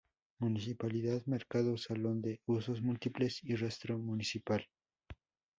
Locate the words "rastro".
3.55-3.99